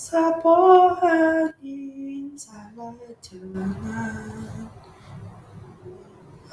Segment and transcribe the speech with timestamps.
[0.00, 0.56] oreng majengan Abentalama sapo
[1.04, 4.72] angin salah jalan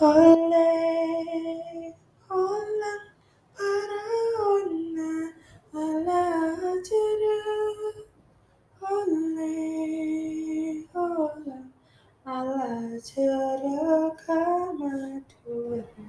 [0.03, 1.95] Oleh
[2.27, 3.07] olang
[3.55, 4.03] para
[4.51, 5.31] ona
[5.71, 6.27] ala
[6.83, 7.39] jera
[8.83, 11.71] Oleh olang
[12.27, 16.03] ala jera kamadura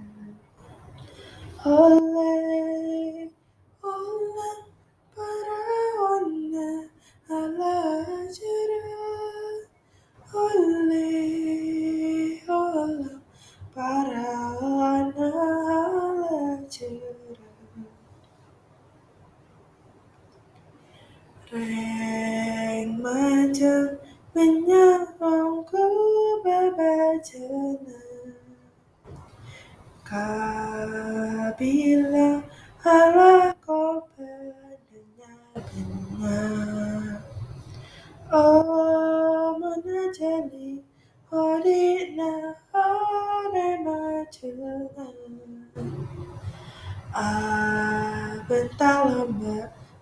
[1.63, 2.58] Oleh
[16.73, 17.49] jera
[21.53, 23.91] Reng majeng
[24.35, 25.85] menyawangku
[26.45, 27.99] babajana
[30.09, 31.49] Kabila
[32.85, 33.33] ala
[33.65, 33.81] ko
[34.17, 35.59] benar
[38.33, 40.85] Oh menajali
[41.33, 42.31] odina
[42.68, 42.68] ore
[44.29, 45.17] majengan
[47.17, 48.53] Abentalama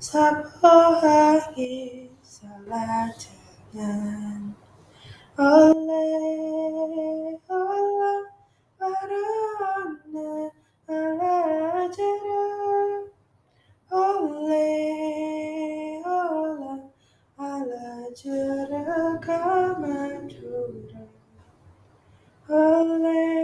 [0.02, 4.50] sapo angin salah jangan
[5.38, 8.26] Oleh olang
[8.74, 9.30] para
[9.62, 10.50] ona
[10.90, 13.06] ala jera
[13.94, 16.90] Oleh olang
[17.38, 21.06] ala jera kamadura
[22.50, 23.35] Oleh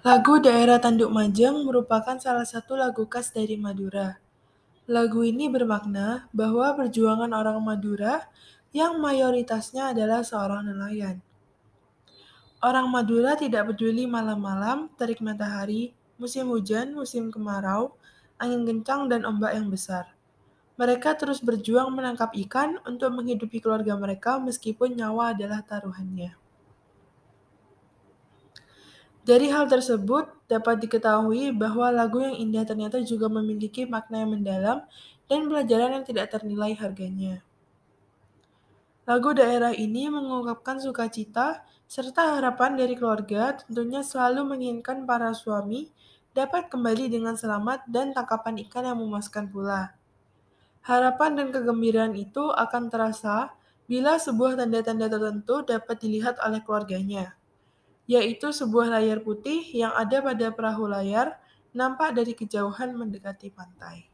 [0.00, 4.16] Lagu Daerah Tanduk Majeng merupakan salah satu lagu khas dari Madura.
[4.88, 8.24] Lagu ini bermakna bahwa perjuangan orang Madura
[8.72, 11.20] yang mayoritasnya adalah seorang nelayan.
[12.64, 17.92] Orang Madura tidak peduli malam-malam, terik matahari, musim hujan, musim kemarau,
[18.40, 20.16] angin kencang, dan ombak yang besar.
[20.80, 26.32] Mereka terus berjuang menangkap ikan untuk menghidupi keluarga mereka meskipun nyawa adalah taruhannya.
[29.20, 34.78] Dari hal tersebut, dapat diketahui bahwa lagu yang indah ternyata juga memiliki makna yang mendalam
[35.28, 37.44] dan pelajaran yang tidak ternilai harganya.
[39.04, 45.92] Lagu daerah ini mengungkapkan sukacita serta harapan dari keluarga tentunya selalu menginginkan para suami
[46.32, 49.99] dapat kembali dengan selamat dan tangkapan ikan yang memuaskan pula.
[50.90, 53.54] Harapan dan kegembiraan itu akan terasa
[53.86, 57.38] bila sebuah tanda-tanda tertentu dapat dilihat oleh keluarganya
[58.10, 61.38] yaitu sebuah layar putih yang ada pada perahu layar
[61.70, 64.09] nampak dari kejauhan mendekati pantai.